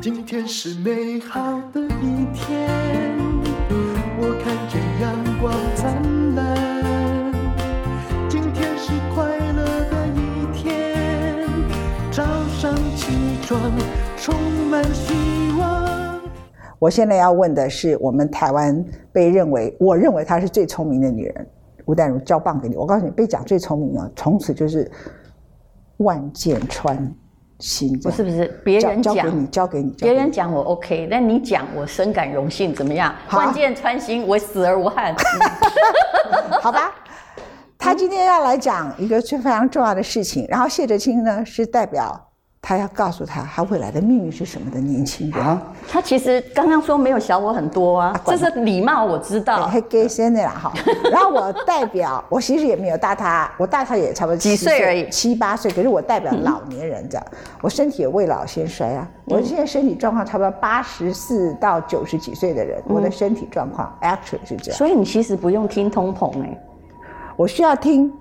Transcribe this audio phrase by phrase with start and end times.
[0.00, 1.40] 今天是美好
[1.72, 2.70] 的一天，
[4.18, 7.32] 我看见阳光灿烂。
[8.28, 11.44] 今天是快乐的一天，
[12.10, 12.22] 早
[12.58, 13.60] 上起床
[14.16, 14.34] 充
[14.70, 15.12] 满希
[15.58, 16.20] 望。
[16.78, 21.46] 我现在要问的是，我们台湾被认为，我认为她是最聪明的女人，
[21.84, 22.76] 吴淡如交棒给你。
[22.76, 24.90] 我告诉你，被讲最聪明啊，从此就是
[26.02, 26.96] 万箭穿
[27.58, 27.98] 心。
[28.00, 33.14] 不是不是，别人讲交给你，交给你，别人讲我 OK，但你讲我深感荣幸，怎么样？
[33.30, 35.14] 万箭穿心，我死而无憾。
[36.60, 36.94] 好吧，
[37.78, 42.31] 他今天要来讲一个最非常重要的事情，然后谢哲青呢是代表。
[42.64, 45.60] 他要告诉他，他未来的命运是什么的年轻人。
[45.88, 49.66] 他其实刚刚说没有小我很多啊，这是礼貌，我知道。
[49.66, 50.72] 还给先的啦哈。
[51.10, 55.72] 然后我代表，我其实也没有大他，我大他也差不多几岁而已，七八岁。
[55.72, 57.26] 可是我代表老年人这样，
[57.60, 59.08] 我身体也未老先衰啊。
[59.24, 64.78] 我现在身体状况差不多八十四到九十几岁的人，我的身体状况 actually 是这样。
[64.78, 66.58] 所以你其实不用听通膨哎，
[67.36, 68.12] 我需要听。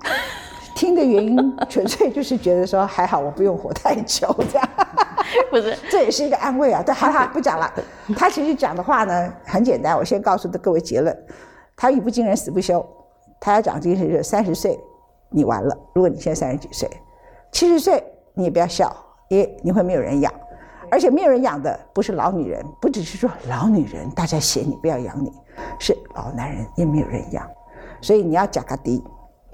[0.76, 4.70] 听的原因纯粹就是觉得说还好我不用活太久这样，
[5.50, 6.82] 不是， 这也是一个安慰啊。
[6.82, 7.72] 对，哈哈不讲了。
[8.16, 11.16] 他其实讲的话呢很简单，我先告诉各位结论：
[11.76, 12.86] 他语不惊人死不休。
[13.40, 14.80] 他要讲的就是三十岁
[15.30, 16.90] 你完了，如果你现在三十几岁，
[17.52, 18.96] 七十岁你也不要笑，
[19.30, 20.32] 因为你会没有人养，
[20.92, 25.32] 而且没有人养的不是老女人，不只是说老女人大家嫌你不要养你，
[25.80, 27.50] 是老男人也没有人养，
[28.00, 29.04] 所以你要讲个低。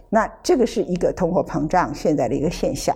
[0.10, 2.96] 那这个是一个通货膨胀现在的一个现象，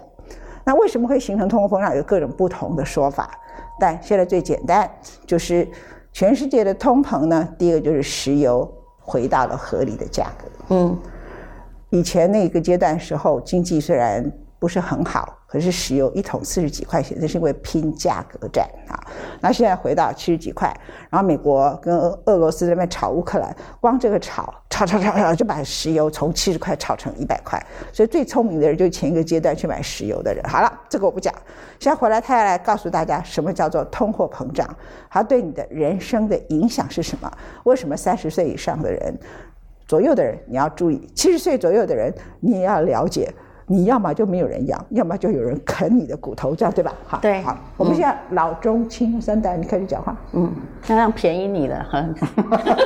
[0.64, 1.96] 那为什么会形成通货膨胀？
[1.96, 3.32] 有各种不同的说法，
[3.80, 4.90] 但现在最简单
[5.26, 5.68] 就是
[6.14, 10.76] 全世界的通膨呢，第一个就是石油回到了合理的价格。
[10.76, 10.98] 嗯，
[11.90, 15.38] 以前那个阶段时候，经济虽然不是很好。
[15.52, 18.96] 可是石油一桶四十几块钱，这是因为拼价格战啊。
[19.42, 20.74] 那现在回到七十几块，
[21.10, 27.62] 然后美国跟俄罗斯在那边炒乌克兰，光这个炒炒炒炒炒，就把石油从七十块炒成一百块。
[27.92, 30.42] 所以最聪明的人就是前一个阶段去买石油的人。
[30.46, 31.34] 好了，这个我不讲。
[31.82, 34.66] 现在回来，他要来告诉大家什么叫做通货膨胀，
[35.10, 37.30] 它对你的人生的影响是什么？
[37.66, 39.20] 为什么三十岁以上的人
[39.86, 43.30] 左右的人你要注意，七十岁左右的人你也要了解。
[43.72, 46.94] 你要么就没有人养，要么就有人啃你的骨头，这样对吧？
[47.08, 50.16] 好，对，好，我们现在老中青三代，你开始讲话。
[50.34, 50.52] 嗯，
[50.88, 52.06] 那样便宜你了，哈。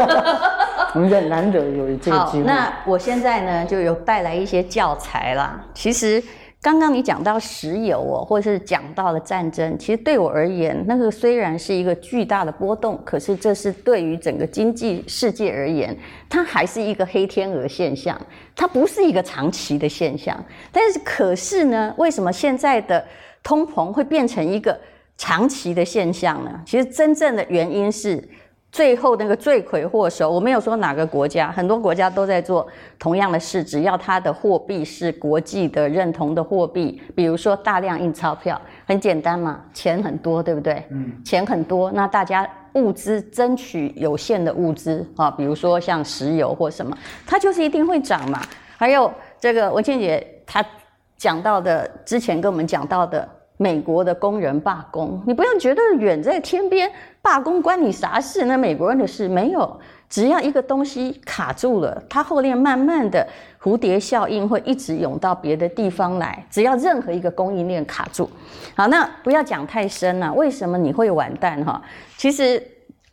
[0.94, 2.44] 我们在难得有这个机会。
[2.44, 5.59] 那我现在呢，就有带来一些教材啦。
[5.73, 6.23] 其实。
[6.65, 15.95] 刚刚你讲到石油哦，或者是讲到了战争，其实对我而言，那个虽然是一个巨大的波动，可是这是对于整个经济世界而言，
[16.27, 18.19] 它还是一个黑天鹅现象，
[18.55, 20.43] 它不是一个长期的现象。
[20.71, 23.05] 但是，可是呢，为什么现在的
[23.43, 24.75] 通膨会变成一个
[25.19, 26.59] 长期的现象呢？
[26.65, 28.27] 其实真正的原因是。
[28.75, 32.67] 最后那个罪魁祸首，我没有说哪个国家，很多国家都在做
[32.99, 40.83] 同样的事，只要它的货币是国际的认同的货币，比如说大量印钞票，很简单嘛，钱很多，对不对？
[40.89, 48.41] 嗯，钱很多，那大家物资争取有限的物资啊，比如说像石油或什么，它就是一定会涨嘛。
[48.75, 49.09] 还有
[49.39, 50.61] 这个文倩姐她
[51.15, 53.25] 讲到的，之前跟我们讲到的。
[53.57, 56.91] 美国的工人罢工，你不要觉得远在天边，
[57.25, 58.45] 罢工关你啥事？
[58.45, 63.27] 那美国人的事没有，只要一个东西卡住了，它后面慢慢的
[63.59, 66.45] 蝴蝶效应会一直涌到别的地方来。
[66.51, 68.29] 只要任何一个供应链卡住，
[68.75, 70.31] 好，那不要讲太深了。
[70.33, 71.65] 为什么你会完蛋？
[71.65, 71.81] 哈，
[72.15, 72.61] 其实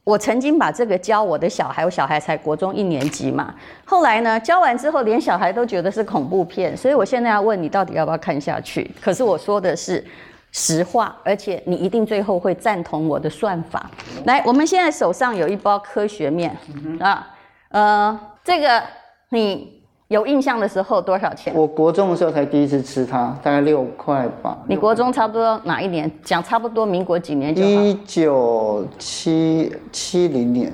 [0.04, 3.54] 我曾经把这个教我的小孩，我小孩才国中一年级嘛。
[3.86, 8.90] 后来呢，教完之后，连小孩都觉得是恐怖片，所以我现在要问你，到底要不要看下去？
[9.00, 10.04] 可是我说的是。
[10.52, 13.90] 实话，而且你一定最后会赞同我的算法。
[14.26, 16.54] 来，我们现在手上有一包科学面
[17.00, 17.26] 啊，
[17.70, 18.82] 呃，这个
[19.30, 21.54] 你有印象的时候多少钱？
[21.54, 24.58] 我国中的时候才第一次吃它，大概六块吧。
[24.68, 26.10] 你国中差不多哪一年？
[26.22, 27.68] 讲差不多民国几年就好？
[27.68, 30.70] 一九七七零年，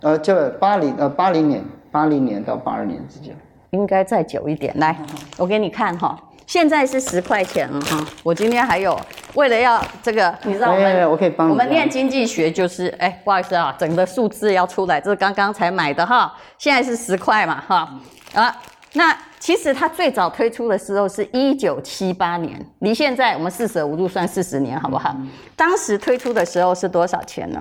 [0.00, 3.36] 呃，就八零呃八零年，八零年到八二年之间，
[3.70, 4.76] 应该再久一点。
[4.80, 4.96] 来，
[5.38, 6.18] 我给你看哈。
[6.46, 8.98] 现在是十块钱了哈，我今天还有
[9.34, 17.88] 为了要这个，你知道我们我可以帮，我们念经济学就是，哎，不好意思啊，整个数字要出来，这是刚刚才买的哈，现在是十块嘛哈
[18.34, 18.56] 啊，
[18.94, 25.16] 那其实它最早推出的时候是一九七八年，离现在我们四舍五入算四十年好不好？
[25.56, 27.60] 当时推出的时候是多少钱呢？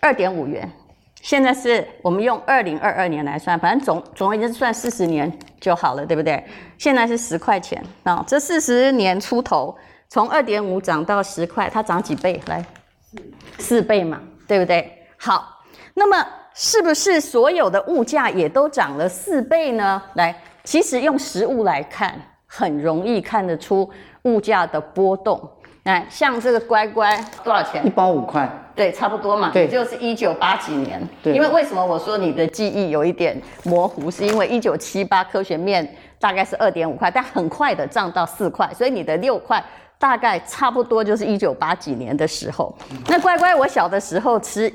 [0.00, 0.70] 二点五元，
[1.20, 5.30] 现在是我们用二零二二年来算，反正总总而言之算四十年。
[5.60, 6.44] 就好了，对不对？
[6.76, 9.74] 现在是十块钱啊、哦，这四十年出头，
[10.14, 12.40] 从二点五涨到十块，它涨几倍？
[12.46, 12.64] 来，
[13.58, 14.88] 四倍嘛，对不对？
[15.16, 15.60] 好，
[15.92, 16.24] 那么
[16.54, 20.00] 是不是所有的物价也都涨了四倍呢？
[20.14, 20.32] 来，
[20.62, 22.14] 其实用实物来看，
[22.46, 23.90] 很容易看得出
[24.22, 25.50] 物价的波动。
[25.82, 27.84] 来，像这个乖乖多少钱？
[27.84, 28.48] 一包五块。
[28.76, 29.50] 对，差不多嘛。
[29.52, 31.02] 对，就是一九八几年。
[31.24, 31.34] 对。
[31.34, 34.08] 因为为什么我说你的记忆有一点模糊？
[34.08, 39.62] 是因为一九七八科学面大概是二点五块，但很快的涨到四块，所以你的六块
[39.98, 42.76] 大概差不多就是一九八几年的时候。
[43.08, 44.72] 那乖乖，我小的时候吃，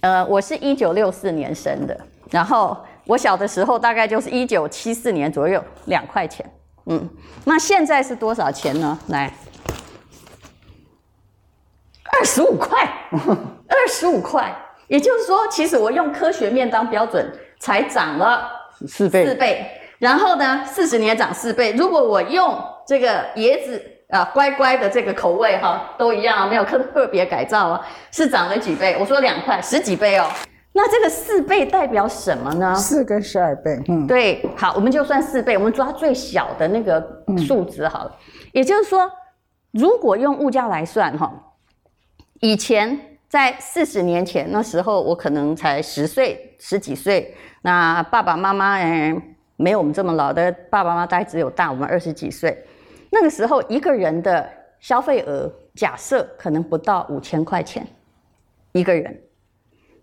[0.00, 1.98] 呃，我是一九六四年生的，
[2.30, 2.76] 然后
[3.06, 6.44] 我小的时候大概就是一九七四年左右，两块钱。
[6.86, 7.08] 嗯，
[7.44, 8.98] 那现在是多少钱呢？
[9.08, 9.32] 来。
[12.14, 12.82] 二十五块，
[13.68, 14.54] 二十五块，
[14.86, 18.50] 也就是说，其实我用科学面当标准，才涨了
[18.86, 19.66] 四倍，四倍。
[19.98, 21.72] 然后呢，四十年涨四倍。
[21.72, 23.82] 如果我用这个椰子
[24.12, 28.94] 啊，乖乖的这个口味哈，都一样啊，没有特特别改造啊，是涨了几倍？
[29.00, 30.28] 我说两块，十几倍哦。
[30.74, 32.74] 那这个四倍代表什么呢？
[32.74, 37.02] 四跟十二倍，嗯，对，好，我们就算四倍，我们抓最小的那个
[37.38, 38.10] 数值好了。
[38.10, 39.10] 嗯、也就是说，
[39.70, 41.32] 如果用物价来算哈。
[42.40, 42.98] 以前
[43.28, 47.34] 在四十年前那时候，我可能才十岁、十几岁。
[47.62, 49.22] 那爸爸妈妈嗯，
[49.56, 52.62] 没有我们这么老的爸爸妈妈，大概只有大我们二十几岁。
[53.14, 54.48] 那个时候，一个人的
[54.80, 57.86] 消费额假设可能不到五千块钱
[58.72, 59.20] 一个人。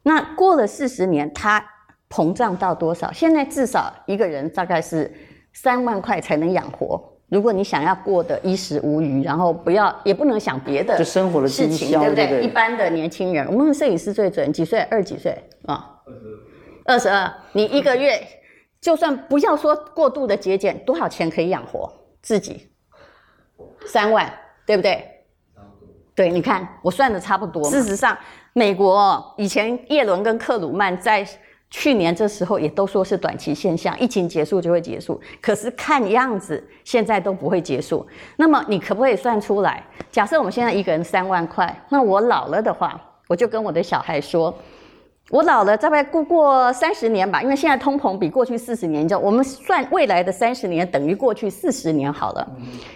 [0.03, 1.65] 那过了四十年，它
[2.07, 3.11] 膨胀到多少？
[3.11, 5.11] 现在至少一个人大概是
[5.53, 7.03] 三万块才能养活。
[7.29, 12.27] 如果你想要过得衣食无虞，然后不要也不能想别的，就生活的事情，对不对？
[12.27, 14.81] 对，一般的年轻人，我们摄影师最准，几岁？
[14.91, 15.35] 二几岁
[15.65, 15.99] 啊？
[16.05, 16.93] 二十二。
[16.93, 17.33] 二十二。
[17.53, 18.21] 你一个月
[18.79, 21.91] 就算不要说过度的节俭，多少钱可以养活
[22.21, 22.67] 自己？
[23.85, 24.31] 三万，
[24.65, 25.05] 对不对？
[26.15, 27.63] 对，你看我算的差不多。
[27.69, 28.17] 事实上，
[28.53, 31.27] 美国以前叶伦跟克鲁曼在。
[31.71, 35.21] 去年这时候也都说是短期现象，疫情结束就会结束。
[35.39, 38.03] 可是看样子现在都不会结束。
[38.37, 39.83] 那么你可不可以算出来？
[40.09, 44.51] 假设我们现在一个人三万块，那我老了的话，我就跟我的小孩说，
[45.29, 52.47] 我老了大概过过三十年吧，因为现在通膨比过去四十年就，我们算未来的三十年等于过去四十年好了。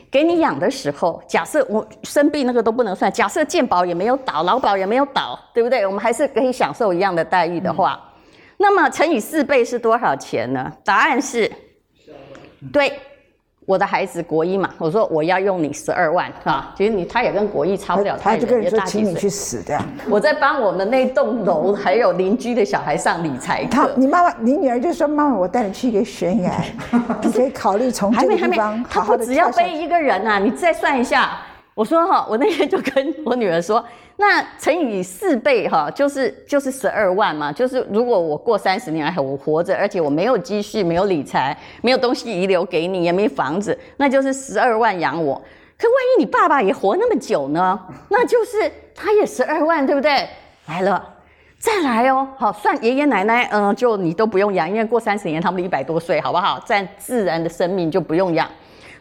[0.10, 5.86] 给你养的时候，假设我生病那个都不能算，假设健保也没有倒，劳保也没有倒，对不对？
[5.86, 8.00] 我们还是可以享受一样的待遇的话。
[8.58, 10.72] 那么乘以四倍是多少钱呢？
[10.84, 11.52] 答案是，
[12.72, 12.94] 对，
[13.66, 19.82] 我的孩子国一嘛，我说我要用你十二万，啊，其实你他也跟国一差不了太远，他就跟你说请你去死这样。
[20.10, 23.92] 我在帮我们那栋楼还有邻居的小孩上理财课。
[23.96, 26.52] 你妈妈，你女儿就说妈妈，我带你去一个悬崖，
[27.24, 29.18] 你可以考虑从这个地方好好的。
[29.20, 31.32] 他不只要背一个人啊，你再算一下。
[31.76, 33.84] 我说哈，我那天就跟我女儿说，
[34.18, 37.52] 那乘以四倍哈，就是就是十二万嘛。
[37.52, 45.34] 就是如果我过三十年还我活着，而且我没有积蓄，没有理财，没有东西遗留给你，也没房子，那就是十二万养我。
[45.76, 47.80] 可万一你爸爸也活那么久呢？
[48.10, 50.30] 那就是他也十二万，对不对？
[50.68, 51.04] 来了，
[51.58, 52.28] 再来哦。
[52.38, 56.60] 好，算爷爷奶奶，嗯，就你都不用养，因为过三十年他们一百多岁，好不好？
[56.68, 58.48] 占自然的生命就不用养。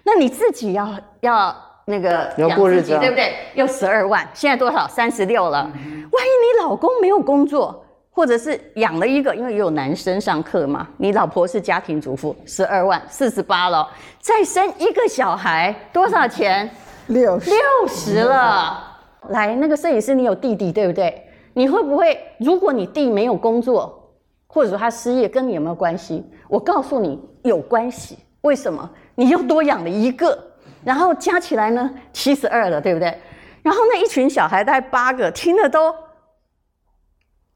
[0.05, 0.89] 那你自己要
[1.21, 1.55] 要。
[1.85, 3.35] 那个养自己，对不对？
[3.55, 4.87] 又十二万，现在多少？
[4.87, 5.63] 三十六了。
[5.63, 13.89] 万一你老公没有工作，或者是养了一个，因为也有男生上课嘛，你老婆是家庭主妇，十二万，四十八了。
[14.21, 16.71] 再生一个小孩，多少钱？
[17.09, 17.51] 六十。
[17.51, 17.59] 六
[17.89, 18.99] 十了。
[19.31, 21.27] 来，那个摄影师，你有弟弟对不对？
[21.55, 22.17] 你会不会？
[22.39, 24.13] 如果你弟没有工作，
[24.47, 26.25] 或者说他失业，跟你有没有关系？
[26.49, 28.19] 我告诉你，有关系。
[28.43, 28.89] 为什么？
[29.15, 30.52] 你又多养了一个。
[30.85, 33.17] 然后加起来呢，七十二了，对不对？
[33.63, 35.95] 然后那一群小孩大概八个，听了都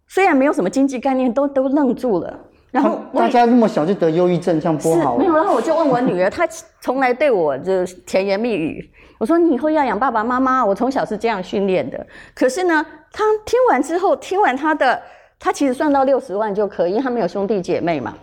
[0.07, 2.39] 虽然没有什么经济概念，都都愣住了。
[2.71, 5.17] 然后大家那么小就得忧郁症，这样不好。
[5.17, 6.47] 没有，然后我就问我女儿，她
[6.81, 8.93] 从来对我就甜言蜜语。
[9.19, 12.07] 我说你以后要养爸爸妈妈，我从小是这样训练的。
[12.35, 15.03] 可是呢，她听完之后，听完她的，
[15.39, 18.15] 她其实算到六十万就可以，因为她没有兄弟姐妹嘛。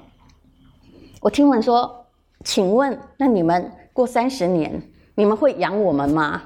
[1.19, 2.05] 我听完说，
[2.43, 4.81] 请问那你们过三十年？
[5.15, 6.41] 你们会养我们吗？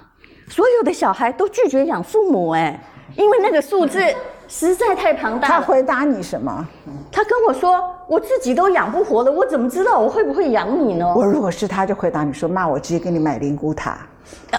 [0.49, 2.79] 所有的小孩都拒绝养父母，哎，
[3.15, 4.01] 因为那个数字
[4.47, 5.47] 实在太庞大。
[5.47, 6.65] 他回答你什么？
[7.11, 11.13] 他跟我说：“我自己都养不活了，我怎么知道我会不会养你呢？
[11.15, 13.97] 我如果是他，就回答你说：“妈，我直接给你买灵骨塔，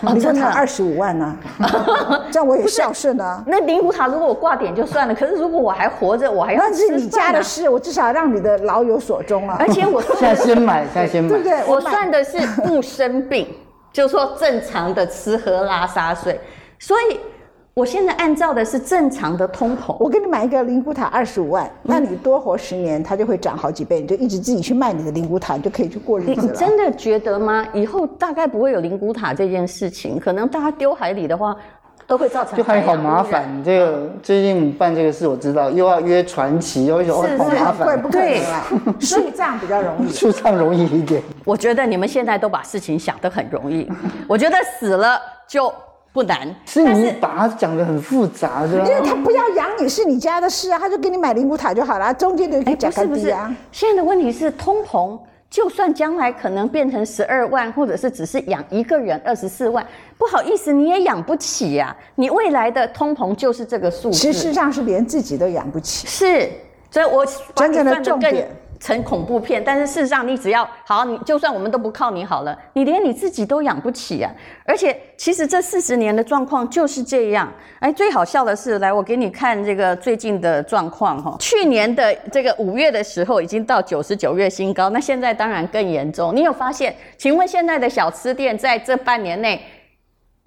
[0.03, 1.37] 灵骨塔二十五万呢，
[2.33, 9.57] 这样我也孝顺呢。”那灵骨塔如果我挂点就算了，可是如果我还活着，我还要那是你家的事，我至少让你的老有所终啊。
[9.61, 11.65] 而且我现在先买，现在先买，对不对？
[11.67, 13.47] 我算的是不生病，
[13.93, 16.41] 就是说正常的吃喝拉撒睡，
[16.79, 17.19] 所以。
[17.75, 26.43] 我现在按照的是正常的通膨，我给你买一个灵骨塔二十五万，那你多活十年，它就会涨好几倍，你就一直自己去卖你的灵骨塔，你就可以去过日子了。
[26.43, 27.65] 你真的觉得吗？
[27.73, 31.57] 以后大概不会有灵骨塔这件事情，可能大家丢海里的话，
[32.09, 32.59] 都会造成。
[32.59, 38.65] 就还好麻烦，这个最近办这个事我知道，又要约传奇，又有好麻烦，不可能啦。
[38.99, 41.23] 树葬比较容易，树葬容易一点。
[41.45, 43.89] 我觉得你们现在都把事情想得很容易，
[44.27, 45.73] 我觉得死了就。
[46.11, 48.87] 不难，是你把它讲得很复杂，对吧？
[48.89, 53.55] 因为他不要养你是你家的事啊，他就给你买灵骨塔就好了，中间就可以讲个低啊。
[53.71, 55.17] 现在的问题是通膨，
[55.51, 59.87] 就算将来可能变成十二万，或者是只是养一个人二十四万，
[60.19, 61.97] 不好意思，你也养不起呀、啊。
[62.17, 66.07] 你未来的通膨就是这个数字，其实事实上是连自己都养不起。
[66.07, 66.51] 是，
[66.91, 68.47] 所以我真正的重点。
[68.81, 74.31] 成恐怖片，但是事实上，你只要好，你就算我们都不靠你好了，你连你自己都养不起啊！
[74.65, 77.53] 而且，其实这四十年的状况就是这样。
[77.81, 81.37] 哎，最好笑的是，来，我给你看这个最近的状况哈。
[81.41, 86.33] 去年的这个五月的时候，已经到九十九月新高，那现在当然更严重。
[86.33, 86.95] 你有发现？
[87.17, 89.61] 请问现在的小吃店在这半年内？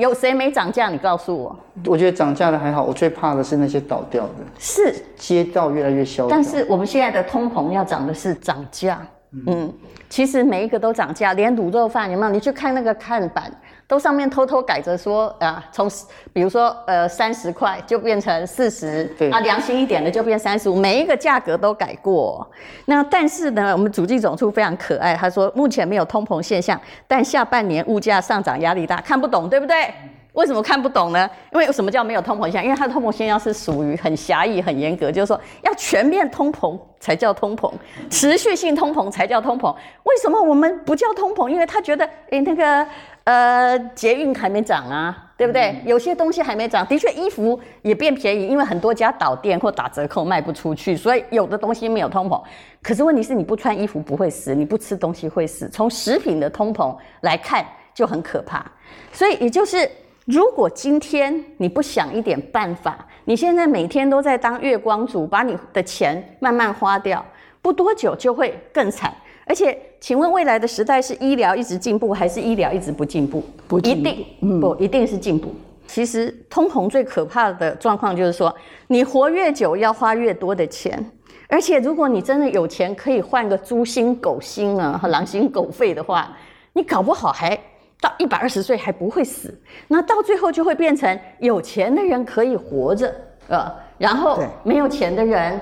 [0.01, 0.89] 有谁没涨价？
[0.89, 1.58] 你告诉我。
[1.86, 4.34] 我觉得涨价的还好，我最怕的是那些倒掉的。
[4.60, 6.29] 是街道越来越萧条。
[6.29, 9.01] 但是我们现在的通膨要涨的是涨价。
[9.34, 9.74] 嗯，嗯，
[10.10, 12.31] 其实每一个都涨价，连卤肉饭有没有？
[12.31, 13.50] 你去看那个看板。
[13.91, 15.86] 都上面偷偷改着说啊，从
[16.31, 22.50] 比如说呃三十块就变成四十，啊良心一点的就变三十五，每一个价格都改过。
[22.86, 29.93] 那但是呢，我们主计总处非常可爱，他说目前没有通膨现象，但下半年物价上涨压力大，看不懂对不对？
[30.31, 31.29] 为什么看不懂呢？
[31.51, 32.63] 因为什么叫没有通膨现象？
[32.63, 37.69] 因为它的通膨现象是属于很狭义、很严格，就是说要全面通膨才叫通膨，
[38.10, 39.75] 持续性通膨才叫通膨。
[40.03, 41.50] 为什么我们不叫通膨？
[41.50, 42.88] 因为他觉得诶那个。
[43.24, 45.80] 呃，捷运还没涨啊，对不对？
[45.86, 52.42] 有些东西还没涨，的确衣服也变便宜，因为很多家倒店或打折扣卖不出去，所以有的东西没有通膨。
[52.82, 55.70] 可是问题是你不穿衣服不会死，你不吃东西会死。
[55.70, 57.63] 从食品的通膨来看
[57.94, 58.66] 就很可怕。
[59.13, 59.88] 所以也就是，
[60.25, 67.24] 如果今天你不想一点办法，你现在每天都在当月光族，把你的钱慢慢花掉，
[67.62, 69.13] 不多久就会更惨。
[69.45, 73.43] 而且，请问未来的时代是医疗一直进步，还是医疗一直不进步？
[73.67, 75.53] 不步，一定，嗯、不，一定是进步。
[75.88, 78.55] 其实通膨最可怕的状况就是说，
[78.88, 81.03] 你活越久要花越多的钱，
[81.50, 86.31] 而且如果你真的有钱可以换个猪心、狗心啊和狼心狗肺的话，
[86.74, 87.60] 你搞不好还
[88.00, 89.53] 到一百二十岁还不会死。
[89.89, 93.13] 那到最后就会变成有钱的人可以活着，
[93.50, 95.60] 呃，然后没有钱的人。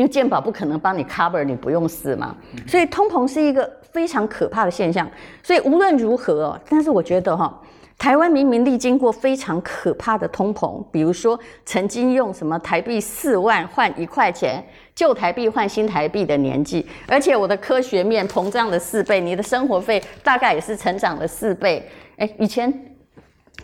[0.00, 2.34] 因为健保不可能帮你 cover，你不用死嘛，
[2.66, 5.06] 所以通膨是一个非常可怕的现象。
[5.42, 7.60] 所以无论如何，但是我觉得哈，
[7.98, 14.64] 台湾明明历经过非常可怕的通膨，比如说曾经用什么台币四万换一块钱，
[14.94, 21.86] 旧台币换新台币的年纪，而且我的科学面膨胀了四倍，你的生活费大概也是成长了四倍。
[22.16, 22.72] 诶，以前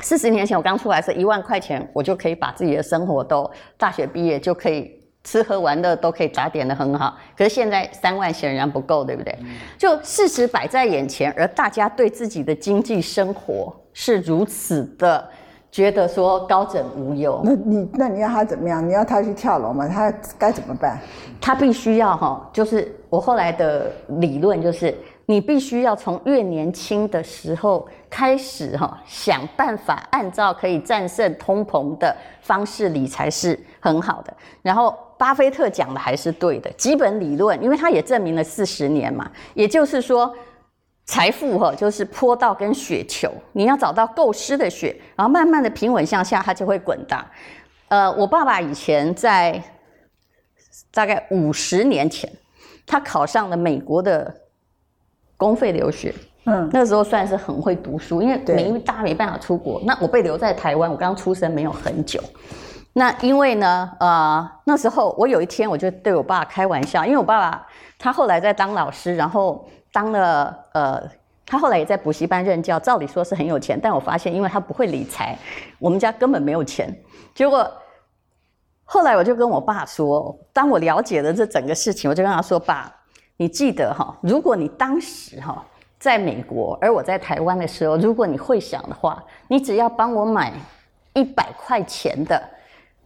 [0.03, 4.95] 四十年前我刚出来是一万块钱，我就可以把自己的生活都大学毕业就可以。
[5.27, 9.37] 吃喝玩乐都可以打点的很好，可是现在三万显然不够，对不对？
[9.77, 15.29] 就事实摆在眼前，而大家对自己的经济生活是如此的
[15.73, 17.41] 觉得说高枕无忧。
[17.45, 18.89] 那你那你要他怎么样？
[18.89, 19.89] 你要他去跳楼吗？
[19.89, 20.97] 他该怎么办？
[21.41, 23.91] 他必须要哈，就是我后来的
[24.21, 24.95] 理论就是。
[25.29, 34.33] 你必须要从越年轻的时候开始哈，想办法按照可以战胜通膨的方式理财是很好的。
[34.63, 39.31] 然后巴菲特讲的还是对的，基本理论，因为他也证明了四十年嘛。
[39.55, 40.35] 也就是说，
[41.05, 47.31] 财富哈就是坡道跟雪球，你要找到够湿的雪，然后慢慢的平稳向下，它就会滚大。
[47.89, 49.63] 呃，我爸爸以前在
[50.93, 52.31] 大概五十年前，
[52.87, 54.35] 他考上了美国的。
[55.39, 56.15] 公费留学，
[56.47, 59.79] 嗯，那时候算是很会读书，因为没大家没办法出国。
[59.85, 62.19] 那我被留在台湾，我刚出生没有很久。
[62.99, 67.67] 那因为呢，呃，那时候我有一天我就对我爸开玩笑，因为我爸爸
[67.99, 71.03] 他后来在当老师，然后当了呃，
[71.45, 75.37] 他后来也在补习班任教，照理说是很有钱，但我发现因为他不会理财，
[75.79, 76.91] 我们家根本没有钱。
[77.35, 77.71] 结果
[78.83, 82.91] 后来我就跟我爸说，当我了解了这整个事情，我就跟他说：“爸，
[83.37, 85.63] 你记得哈，如果你当时哈
[85.99, 90.51] 在美国，而我在台湾的时候，如果你会想的话，你只要帮我买
[91.13, 92.43] 一百块钱的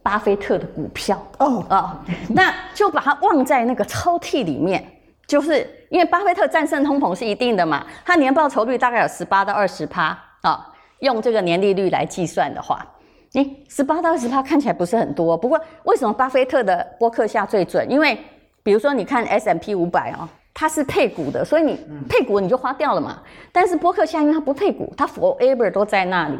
[0.03, 4.83] 巴菲特的股票哦啊，那就把它忘在那个抽屉里面，
[5.27, 12.85] 就是因为巴菲特战胜通膨是一定的嘛，他年报酬率大概有十八到二十趴啊，用这个年利率来计算的话。”
[13.33, 17.89] 诶，十八到二十趴看起来不是很多，不过为什么巴菲特的波克夏最准？
[17.89, 18.17] 因为
[18.61, 21.79] 比如说你看 S M P 五百哦，它是配股的，所以你
[22.09, 23.21] 配股你就花掉了嘛。
[23.53, 26.37] 但是波克夏因为它不配股，它 forever 都在那里。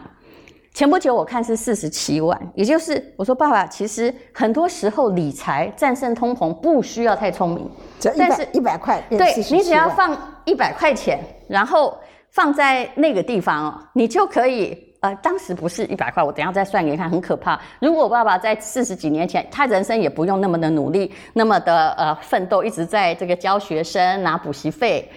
[0.74, 7.70] 前不久我看是四十七万，也就是我说爸爸，其实很多时候理财战胜通膨不需要太聪明，
[8.18, 11.98] 但是一百块，对，你只要放一百块钱，然后
[12.30, 14.88] 放在那个地方哦，你就可以。
[15.02, 17.60] 呃，当时不是一百块，我等一下再算给你看，很可怕。
[17.80, 25.10] 如果我爸爸在四十几年前，他人生也不用那么的努力，那么的呃奋斗，一直在这个教学生拿补习费，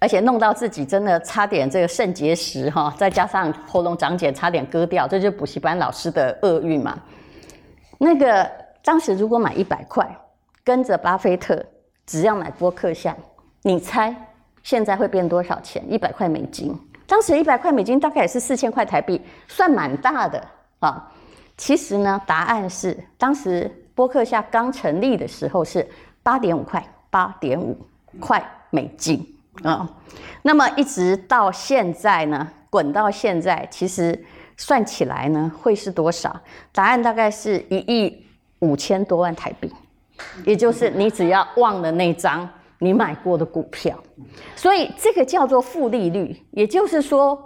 [0.00, 6.96] 而且弄到自己真的差点这个肾结石哈，再加上喉咙长茧差点割掉，这就是补习班老师的厄运嘛。
[7.98, 8.48] 那个
[8.84, 10.08] 当时如果买一百块，
[10.62, 11.64] 跟着巴菲特，
[12.06, 13.16] 只要买波克夏，
[13.62, 14.14] 你猜
[14.62, 15.82] 现在会变多少钱？
[15.90, 16.78] 一百块美金。
[17.06, 20.46] 当时一百块美金大概也是四千块台币，算蛮大的
[20.78, 21.10] 啊。
[21.56, 25.84] 其实呢，答案是当时波克夏刚成立的时候是
[26.22, 27.76] 八点五块，八点五
[28.20, 28.40] 块
[28.70, 29.26] 美金
[29.62, 29.88] 啊。
[30.42, 34.24] 那么一直到现在呢，滚到现在，其实
[34.56, 36.40] 算起来呢，会是多少？
[36.72, 38.26] 答案大概是一亿
[38.60, 39.72] 五千多万台币，
[40.44, 42.48] 也就是你只要忘了那张。
[42.80, 43.98] 你买过的股票，
[44.54, 47.36] 所以这个叫做负利率，也就是说，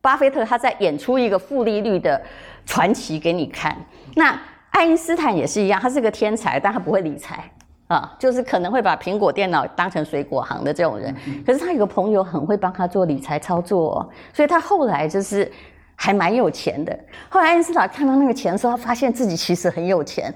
[0.00, 2.22] 巴菲特他在演出一个负利率的
[2.64, 3.76] 传奇给你看。
[4.14, 4.40] 那
[4.70, 7.50] 爱因斯坦也是一样，他是个天才，但他不会理财
[7.90, 11.14] 啊，就是可能会把苹果电脑当成水果行的这种人。
[11.44, 15.50] 可是他有个朋友很会帮他做理财操作哦，所以他后来就是
[15.96, 16.96] 还蛮有钱的。
[17.28, 20.32] 后来爱因斯坦看到那个钱的时候，他发现自己其实很有钱。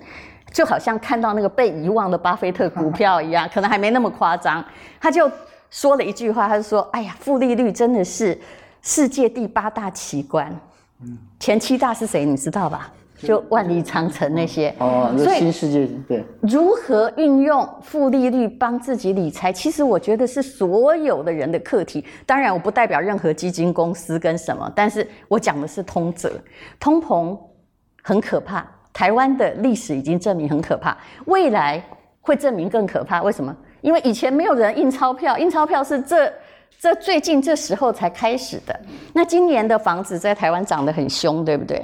[0.52, 4.64] 就好像看到那个被遗忘的巴菲特股票一样， 可能还没那么夸张。
[5.00, 5.28] 他就
[5.68, 8.40] 说了一句话，他就说：“哎呀，负利率真的是
[8.80, 10.52] 世界第八大奇观。
[11.40, 12.24] 前七大是谁？
[12.24, 12.92] 你知道吧？
[13.16, 14.74] 就万里长城那些。
[14.78, 16.24] 哦，那新世界对。
[16.40, 19.52] 如何运用负利率帮自己理财？
[19.52, 22.04] 其实我觉得是所有的人的课题。
[22.26, 26.32] 当然，我不代表任何基金公司跟什么，但是我讲的是通则。
[26.78, 27.38] 通膨
[28.02, 31.82] 很可怕。”台湾的历史已经证明很可怕，未来
[32.20, 33.20] 会证明更可怕。
[33.22, 33.52] 为什么？
[33.80, 36.32] 因为以前没有人印钞票，印钞票是这
[36.78, 38.78] 这最近这时候才开始的。
[39.12, 41.82] 那今年的房子在台湾涨得很凶，对不对？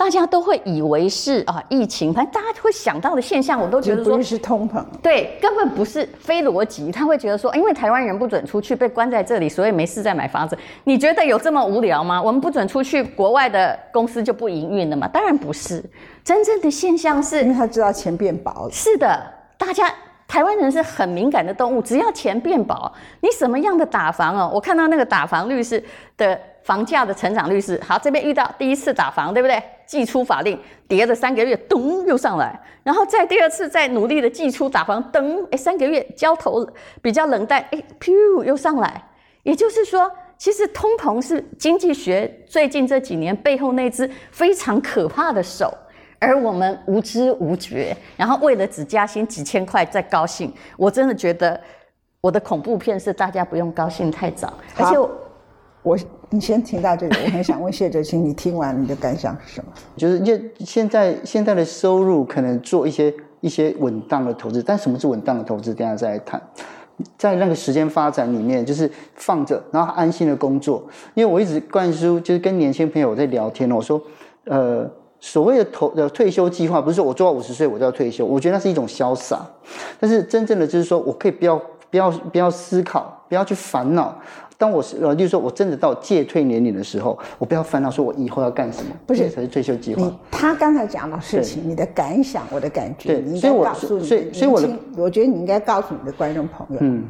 [0.00, 6.90] 大家都会以为是啊疫情，反正大家会想到的现象，我都觉得说是通膨，对，根本不是非逻辑。
[6.90, 10.56] 他会觉得说，因为台湾人不准出去，被关在这里，所以没事在买房子。
[10.84, 12.20] 你觉得有这么无聊吗？
[12.22, 15.06] 我们不准出去，国外的公司就不营运了吗？
[15.06, 15.84] 当然不是，
[16.24, 18.70] 真正的现象是，因为他知道钱变薄了。
[18.72, 19.22] 是的，
[19.58, 19.92] 大家
[20.26, 24.50] 台湾人是很敏感的动物，只要钱变薄，你什么样的打房哦？
[24.54, 25.84] 我看到那个打房率是
[26.16, 26.40] 的。
[26.62, 29.60] 房价的成长率是好，这边遇到第一次打房，对不对？
[29.90, 36.64] 祭出法令，跌了三个月，咚又上来，然后再第二次再努力的祭出打房，噔，哎，三个月交投
[37.02, 39.02] 比较冷淡，哎，噗又上来。
[39.42, 45.76] 也就是说，其实通膨是经济学最近这几年背后那只非常可怕的手，
[46.20, 50.54] 而我们无知无觉，然后为了只加薪几千块在高兴。
[50.76, 51.60] 我真的觉得
[52.20, 55.10] 我的恐怖片是大家不用高兴太早，而且我。
[55.82, 59.72] 我你先听到这里，我很想问谢哲青，你听完你的感想是什么？
[59.96, 65.72] 就是因为现在现在的收入可能做一些一些稳当的投资，但什么是稳当的投资？
[65.74, 66.40] 等下再来谈。
[67.16, 70.84] 在那个时间发展里面，就是放着，然后安心的工作。
[71.14, 73.98] 因为我一直灌输，就是跟年轻朋友在聊天，我说，
[74.44, 74.86] 呃，
[75.18, 79.40] 所谓的投的退休计划，不是说我做到五十岁我就要退休，我觉得那是一种潇洒。
[79.98, 81.58] 但是真正的就是说我可以不要
[81.90, 84.14] 不要不要思考，不要去烦恼。
[84.60, 89.22] 当我是呃，就是说我真的到届退年龄的时候，我不要烦恼说我以后要干什么，不是。
[89.22, 90.12] 这才是退休计划。
[90.30, 94.68] 他刚才讲的事情，你的感想，我的感觉，对，你应该告诉你，所以所以我的，
[94.98, 97.04] 我觉得你应该告诉你的观众朋友，嗯，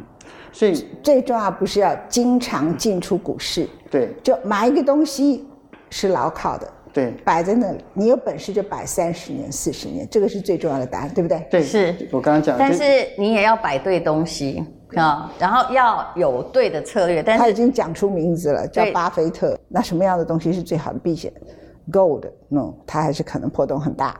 [0.53, 5.45] 所以最重要不是要经常进出股市，对，就买一个东西
[5.91, 11.45] 是牢靠的，对，摆在那里，你有本事就摆三十年、四十年，这个是最重要的答案，对不对？
[11.51, 11.97] 对，是。
[12.13, 12.85] 我刚刚讲，但是
[13.19, 14.65] 你也要摆对东西。
[14.97, 19.59] 啊，然后要有对的策略，但是他已经讲出名字了，叫巴菲特。
[19.69, 21.33] 那什么样的东西是最好的避险
[21.93, 24.19] ？Gold，no，它还是可能波动很大。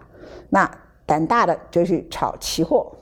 [0.49, 0.71] 那
[1.07, 2.93] 胆大的就去炒期货，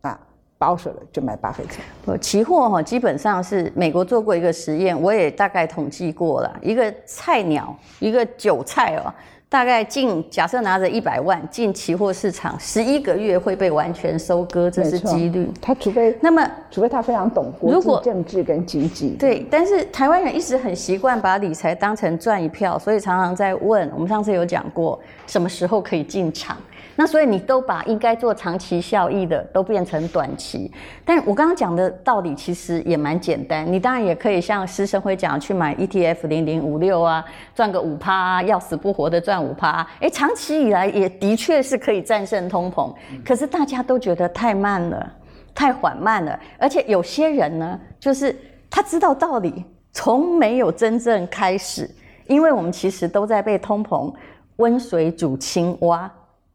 [0.00, 0.18] 啊，
[0.58, 1.80] 保守的就买巴菲特。
[2.04, 9.12] 不，期货哈基本上是美国做过一个实验，我也大概统计过了，一个菜鸟，一个韭菜哦。
[9.52, 15.46] 大概进，假设拿着一百万进期货市场，十一个月会被完全收割，这是几率。
[15.60, 19.10] 他除非那么，除非他非常懂国际政治跟经济。
[19.18, 23.86] 对，但是台湾人一直很习惯把理财当成赚一票，所以常常在问。
[23.92, 26.56] 我们上次有讲过，什么时候可以进场？
[26.94, 30.70] 那所以你都把应该做长期效益的都变成短期，
[31.04, 33.70] 但我刚刚讲的道理其实也蛮简单。
[33.70, 37.24] 你当然也可以像施生辉讲，去买 ETF 零零五六啊，
[37.54, 39.86] 赚个五趴啊，要死不活的赚五趴。
[40.00, 42.92] 哎，长期以来也的确是可以战胜通膨，
[43.24, 45.12] 可是大家都觉得太慢了，
[45.54, 46.38] 太缓慢了。
[46.58, 48.36] 而且有些人呢，就是
[48.68, 51.90] 他知道道理，从没有真正开始，
[52.26, 54.12] 因为我们其实都在被通膨
[54.56, 56.10] 温水煮青蛙。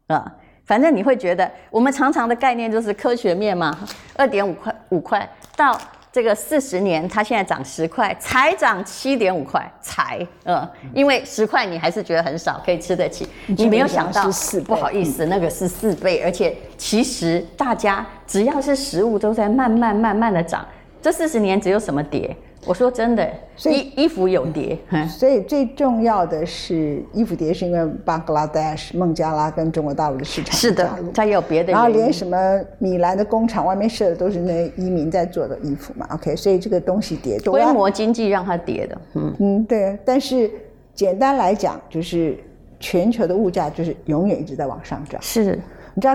[0.08, 0.30] 啊，
[0.64, 3.76] 反正你会觉得，我们常常的概念就是科学面嘛，
[4.16, 5.78] 二点五块五块到
[6.10, 14.26] 这个四十年，它现在涨十块，才涨七点五块，才，嗯，因为十块你还是觉得很少，可以吃得起，你没有想到，
[14.66, 20.66] 不好意思，那个是四倍，而且其实大家只要是食物都在慢慢慢慢的涨，
[21.02, 22.34] 这四十年只有什么跌？
[22.68, 23.26] 我说真的，
[23.56, 24.78] 所以衣衣服有跌，
[25.08, 31.72] 所以最重要的是衣服跌，是因为巴格拉德什、孟加拉跟中国大陆的市场是的，它也有别的。
[31.72, 39.98] 然后连什么米兰的工厂外面设的都是那移民在做的衣服嘛，OK，所以这个东西跌，规模经济让它跌的，嗯嗯，对。
[40.04, 40.50] 但是
[40.94, 42.38] 简单来讲，就是
[42.78, 45.18] 全球的物价就是永远一直在往上涨。
[45.22, 45.58] 是，
[45.94, 46.14] 你知道，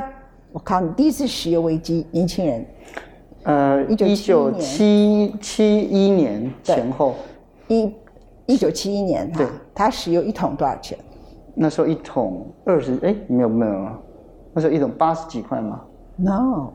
[0.52, 2.64] 我靠，你第一次石油危机，年轻人。
[3.44, 7.16] 呃，一九七七一年前后，
[7.68, 7.94] 一
[8.46, 10.98] 一九七一年，对，它石油一桶多少钱？
[11.54, 13.88] 那时候一桶二十，哎，没有没有，
[14.54, 15.82] 那时候一桶八十几块吗
[16.16, 16.70] ？No，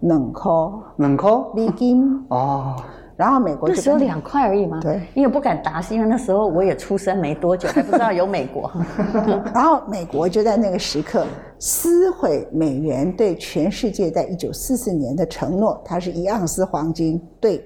[0.00, 0.50] 两块，
[0.96, 1.30] 两块？
[1.54, 2.24] 美金。
[2.28, 2.76] 哦。
[3.18, 4.78] 然后美国那时候两块而已嘛？
[4.80, 8.70] 对，因为不敢答，是因为那时候我也出生没多久，还不知道 有美国。
[9.52, 11.26] 然后美国就在那个时刻
[11.58, 17.60] 撕毁美元对全世界在一九四四年的承诺，它是一盎司黄金兑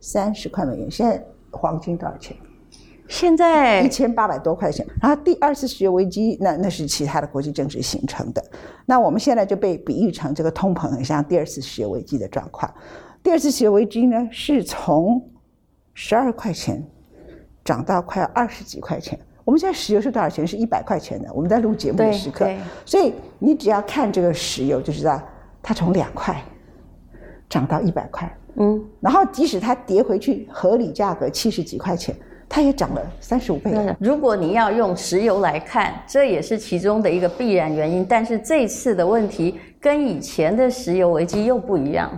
[0.00, 0.88] 三十块美元。
[0.88, 1.20] 现在
[1.50, 2.36] 黄金多少钱？
[3.08, 4.86] 现在一千八百多块钱。
[5.00, 8.40] 然后第二次石油危机，那那是其他的国际政治形成的。
[8.86, 12.72] 那我们现在就被比喻成这个通膨很像第二次石油危机的状况。
[13.22, 15.22] 第二次石油危机呢，是从
[15.94, 16.82] 十二块钱
[17.64, 19.18] 涨到快要二十几块钱。
[19.44, 20.44] 我们现在石油是多少钱？
[20.44, 21.32] 是一百块钱的。
[21.32, 22.50] 我们在录节目的时刻，
[22.84, 25.22] 所以你只要看这个石油就知道，
[25.62, 26.36] 它从两块
[27.48, 28.36] 涨到一百块。
[28.56, 32.14] 嗯，然后即使它跌回去合理价格七十几块钱，
[32.48, 33.72] 它也涨了三十五倍。
[33.98, 38.04] 如果你要用石油来看，这也是其中的一个必然原因。
[38.04, 42.10] 但是这次的问题跟以前的石油危机又不一样。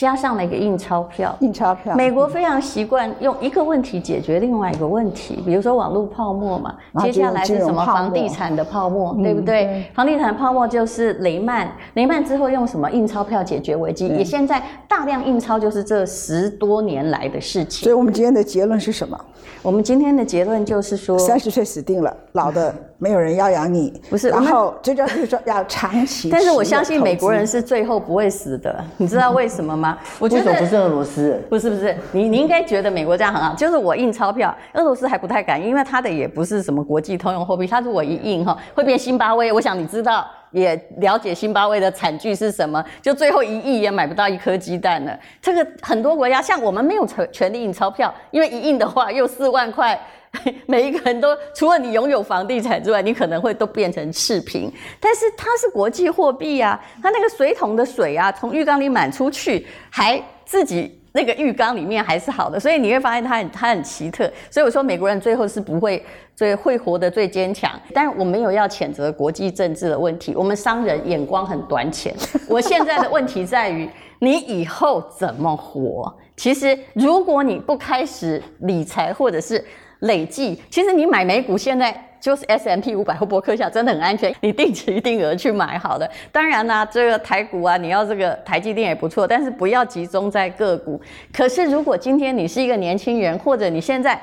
[0.00, 1.94] 加上了一个印钞票，印钞票。
[1.94, 9.66] 美国非常习惯用一个问题解决另外一个问题，比如说网络泡沫嘛，接下来是什么房地产的泡沫，对不对？
[9.66, 14.08] 嗯、房地产泡沫就是雷曼，雷曼之后用什么印钞票解决危机？
[14.08, 17.84] 也现在大量印钞就是这十多年来的事情。
[17.84, 19.20] 所以我们今天的结论是什么？
[19.62, 24.00] 我们今天的结论就是说，三十岁死定了，老的没有人要养你。
[24.08, 26.30] 不是，然后最重要就是说要长期。
[26.32, 29.89] 但是我相信美国人是最后不会死的，你知道为什么吗？
[30.18, 45.18] 我觉得不是俄罗斯，不是不是，你你应该觉得美国这样很好，就是我印钞票，俄罗斯还不太敢，因为它的也不是什么国际通用货币，它如果一印哈会变辛巴威，我想你知道也了解辛巴威的惨剧是什么，就最后一亿也买不到一颗鸡蛋了。
[45.40, 49.98] 这个很多国家像我们没有权权利印钞票，因为一印的话又四万块。
[50.66, 54.72] 每一个人都除了你拥有房地产之外，你可能会都变成赤贫。
[55.00, 64.30] 但是它是国际货币啊，它那个水桶的水啊，从浴缸里满出去，还自己那个浴缸里面还是好的，所以你会发现它很它很奇特。
[64.48, 66.00] 所以我说美国人最后是不会
[66.40, 67.78] 最会活得最坚强。
[67.92, 72.14] 但我没有要谴责国际政治的问题，我们商人眼光很短浅。
[72.48, 73.86] 我现在的问题在于
[74.20, 76.10] 你以后怎么活？
[76.38, 79.62] 其实如果你不开始理财，或者是
[79.98, 84.34] 累计，其实你买美股现在就是 S M P 五百或波克夏，真的很安全。
[84.40, 86.10] 你定期定额去买好的。
[86.32, 90.98] 当然啦、啊，这个台股啊，你要这个台积电也不错，但是不要集中在个股。
[91.30, 94.18] 可是如果今天你是一个年轻人，或者你现在，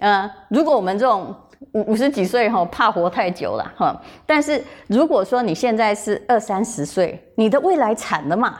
[0.00, 1.34] 呃，如果我们这种
[1.72, 3.98] 五五十几岁哈，怕活太久了哈。
[4.26, 8.58] 但是如果说你现在是二三十岁，你的未来惨了嘛？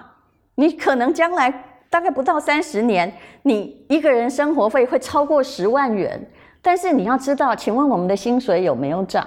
[0.55, 1.53] 你可能将来
[1.89, 3.13] 大概不到三十年，
[3.43, 6.21] 你一个人生活费会超过十万元。
[6.61, 9.27] 但是你要知道，请问我们的薪水有没有涨？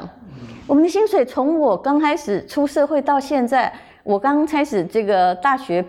[0.67, 3.71] 我们的薪水从我刚开始出社会到现在，
[4.03, 5.83] 我刚开始这个大学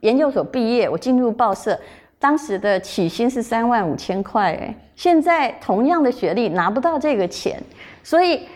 [0.00, 1.78] 研究所毕业，我进入报社，
[2.18, 7.58] 当时的起薪是三万五千块，哎，现在同样的学历拿不到这个钱，
[8.02, 8.46] 所以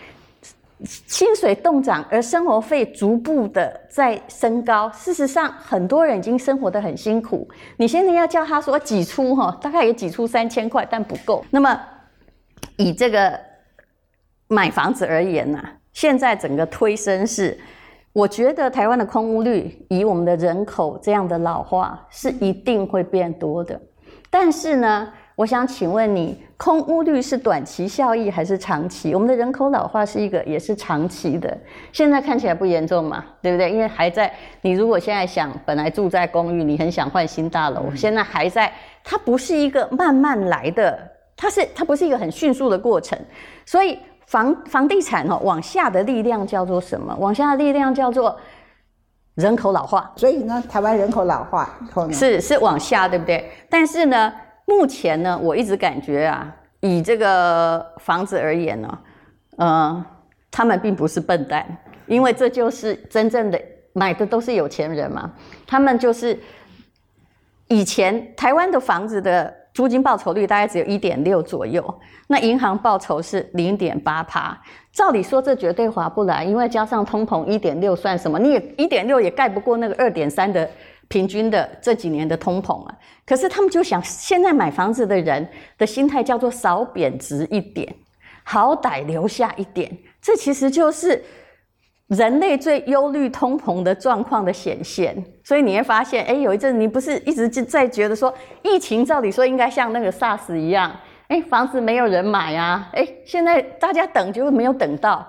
[0.85, 4.90] 薪水动涨，而生活费逐步的在升高。
[4.90, 11.42] 事实上，很多人已经生活得很辛苦，你现在要叫他说挤出哈，大概也挤出三千块，但不够。
[11.50, 11.80] 那么
[12.76, 13.40] 以这个。
[14.46, 17.59] 买房子而言呐、啊，现在整个推升是，
[18.12, 23.80] 我觉得台湾的空屋率以我们的人口这样的老化是一定会变多的。
[24.28, 29.14] 但是呢，我想请问你，空屋率是短期效益还是长期？
[29.14, 31.57] 我们的人口老化是一个也是长期的，
[31.92, 33.70] 现在看起来不严重嘛，对不对？
[33.70, 40.99] 因为还在，你如果现在想本来住在公寓，你很想换新大楼，现在还在，它不是一个慢慢来的，
[41.37, 43.18] 它是它不是一个很迅速的过程，
[43.64, 43.99] 所以。
[44.27, 47.14] 房房地产哦，往下的力量叫做什么？
[47.20, 48.35] 往下的力量叫做
[49.35, 50.11] 人口老化。
[50.16, 51.79] 所以呢，台湾人口老化
[52.11, 53.53] 是是往下，对不对？
[53.68, 54.33] 但是呢，
[54.64, 58.98] 目前呢，我一直感觉啊，以这个房子而言呢，
[59.57, 60.05] 呃，
[60.50, 61.66] 他们并不是笨蛋，
[62.07, 63.61] 因为这就是真正的
[63.92, 65.33] 买的都是有钱人嘛。
[65.66, 66.38] 他们就是
[67.68, 69.55] 以前台湾的房子的。
[69.74, 71.83] 租金报酬率大概只有一点六左右，
[72.29, 74.57] 那银行报酬是零点八趴。
[74.92, 78.38] 照理说这绝对划不来，因为加上通膨一点六算什么？
[78.38, 80.70] 你也一点六也盖不过那个二点三的
[81.08, 82.94] 平均的这几年的通膨啊。
[83.26, 87.94] 可是他们就想，现在买房子的人的心态叫做少贬值一点，
[88.42, 89.90] 好歹留下一点。
[90.20, 91.24] 这其实就是。
[92.08, 100.94] 人类最忧虑通膨的状况的显现，所以你会发现，哎，有一阵你不是一直就在觉得说，疫情照理说应该像那个 SARS 一样，
[101.28, 105.26] 哎，房子没有人买啊，哎，现在大家等就没有等到，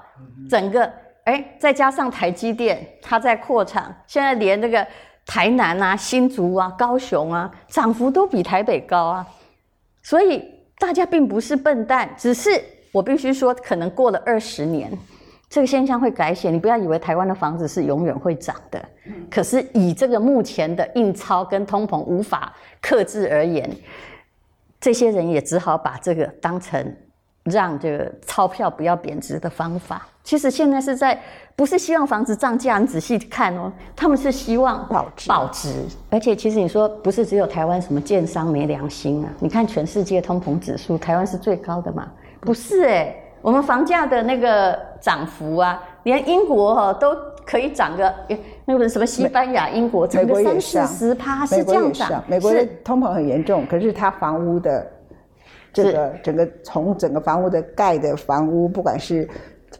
[0.49, 0.91] 整个，
[1.23, 4.85] 哎，再加上台积电它在扩厂，现在连那个
[5.25, 9.27] 台南啊、新竹啊、高雄啊，涨幅都比台北高啊，
[10.03, 10.43] 所以
[10.77, 12.49] 大家并不是笨蛋，只是
[12.91, 14.91] 我必须说，可能过了二十年。
[15.47, 18.83] 这个现象会改写，你不要以为台湾的房子是永远会涨的。
[19.29, 23.69] 可是以这个目前的印钞跟通膨无法克制而言，
[24.81, 26.95] 这些人也只好把这个当成
[27.43, 30.05] 让这个钞票不要贬值的方法。
[30.25, 31.17] 其实现在是在
[31.55, 35.69] 不是希望房子涨价，你仔细看哦，他们是希望保值保值。
[36.09, 39.29] 而且其实你说不是只有台湾什么建商没良心啊？
[39.39, 42.11] 你看全世界通膨指数，台湾是最高的嘛？
[42.41, 48.11] 不是诶我们房价的那个涨幅啊，连英国哈都可以涨个，
[48.65, 52.23] 那个什么西班牙、英国涨个三四十趴，是这样涨。
[52.27, 54.91] 美国的通膨很严重，可是它房屋的
[55.71, 59.29] 这个整个从整个房屋的盖的房屋，不管是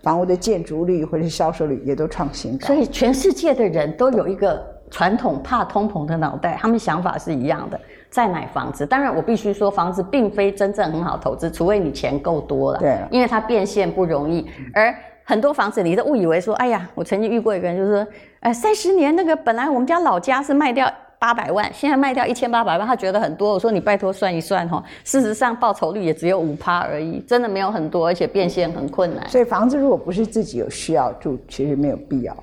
[0.06, 2.68] 房屋的建筑率或者是销售率，也都创新高。
[2.68, 7.80] 所以全世界的人都有一个传统怕通膨的脑袋，他们想法是一样的。
[8.12, 12.80] 再买房子，当然我必须说，房子并非真正很好投资，除非你钱够多了。
[12.80, 14.48] 对，因为它变现不容易。
[14.76, 18.08] 而很多房子，你都误以为说，哎呀，我曾经遇过一个人，就是说，
[18.42, 20.88] 哎，三十年那个本来我们家老家是卖掉
[21.26, 23.52] 八百万，现在卖掉一千八百万，他觉得很多。
[23.52, 29.28] 我说你拜托算一算哈，事实上报酬率也只有五趴而已，真的没有很多，而且变现很困难。
[29.28, 32.38] 所以房子如果不是自己有需要住，其实没有必要。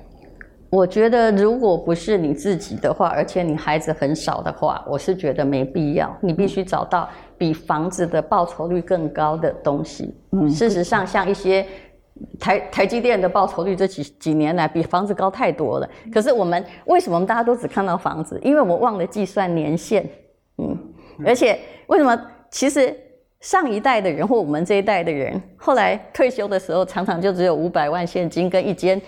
[0.69, 6.13] 我觉得，如果不是你自己的话，而且你孩子很少的话，我是觉得没必要。
[6.19, 10.13] 你必须找到比房子的报酬率更高的东西。
[10.31, 11.65] 嗯，事实上，像一些
[12.39, 15.89] 台台积电的报酬率这几几年来比房子高太多了。
[16.11, 18.39] 可是我们为什么大家都只看到房子？
[18.43, 20.07] 因为我们忘了计算年限。
[20.57, 20.77] 嗯，
[21.25, 22.19] 而且为什么？
[22.49, 22.95] 其实
[23.39, 29.01] 上一代的人或我们这一代的人，后来退休的时候，常常就只有五百万现金跟一间。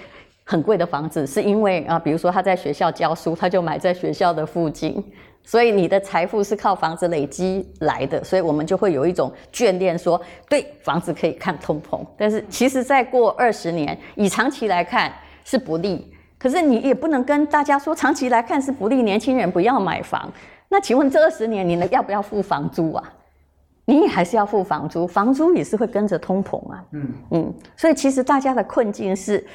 [0.48, 5.04] 很贵的房子，是因为啊，比如说他在学校教书，他就买在学校的附近，
[5.46, 20.32] 所以你的财富是靠房子累积来的，所以我们就会有一种眷恋，说对房子可以看通膨，但是其实再过二十年，以长期来看是不利，可是你也不能跟大家说长期来看是不利，年轻人不要买房。
[20.68, 23.14] 那请问这二十年你呢要不要付房租啊？
[23.86, 26.84] 你也还是要付房租，房租也是会跟着通膨啊。
[26.92, 29.46] 嗯嗯，所以其实大家的困境是。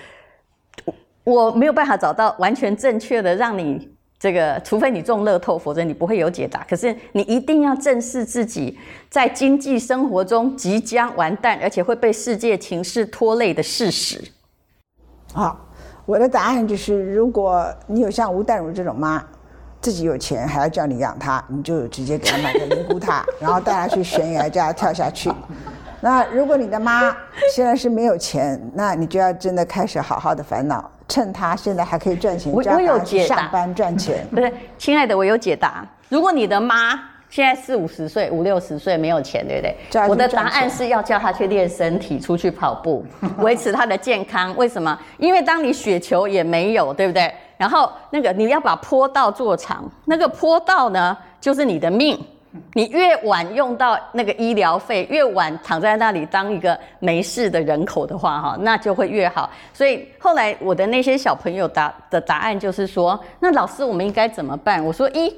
[1.23, 3.89] 我没有办法找到完全正确的让你
[4.21, 6.63] 这个，除非你中乐透，否则你不会有解答。
[6.69, 8.79] 可是你一定要正视自己
[9.09, 14.23] 在经济生活中即将完蛋，而且会被世界情势拖累的事实。
[15.33, 15.59] 好，
[16.05, 19.25] 我的答案就是：如果你有像吴淡如这种妈，
[19.81, 25.33] 自己有钱还要叫你养她，你就直接给她买个灵骨塔，然后带她去悬崖，叫她跳下去。
[26.01, 27.15] 那如果你的妈
[27.55, 34.27] 现在是没有钱，那你就要真的开始好好的烦恼，趁她现在还可以赚钱，我我有解答，上班赚钱。
[34.35, 35.87] 对，亲爱的，我有解答。
[36.09, 40.09] 如果你的妈现在四五十岁、五六十岁没有钱，对不对？
[40.09, 43.05] 我的答案是要叫她去练身体，出去跑步，
[43.39, 44.57] 维持她的健康。
[44.57, 44.99] 为什么？
[45.19, 47.33] 因为当你雪球也没有，对不对？
[47.57, 52.19] 然后那个你要把坡道做长，那个坡道呢，就是你的命。
[52.75, 59.49] 你越晚用到那个医疗费，越晚躺在那里当一个没事的人口的话，哈，那就会越好。
[59.73, 64.85] 所以后来我的那些小朋友答的答案就是说，那老师我们应该怎么办？
[64.85, 65.33] 我说一，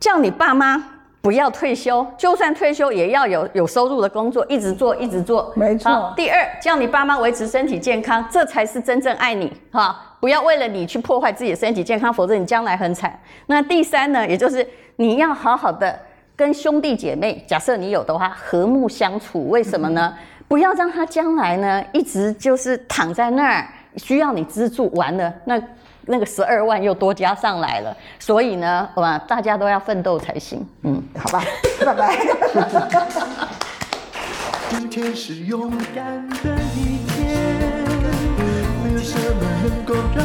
[0.00, 0.82] 叫你爸妈
[1.22, 5.50] 不要退休，就算退休也要有有收入的工作，一直做一直做。
[5.56, 6.12] 没错。
[6.14, 13.18] 第二，叫你爸妈维持身体健康，这才是真正爱你，哈，不要为了你去破坏自己的身体健康，否则你将来很惨。
[13.46, 14.66] 那第三呢，也就是。
[14.96, 15.98] 你要好好的
[16.36, 19.48] 跟兄弟姐妹，假设你有的话，和睦相处。
[19.48, 20.14] 为什么呢？
[20.46, 24.90] 不要让他将来呢一直就是躺在那儿，需要你资助。
[24.90, 25.60] 完了，那
[26.06, 27.96] 那个十二万又多加上来了。
[28.18, 30.66] 所以呢，哇，大家都要奋斗才行。
[30.82, 31.44] 嗯，好吧，
[31.84, 32.16] 拜拜。
[34.70, 37.28] 今天是勇敢的一天，
[38.82, 40.24] 没有什么能够让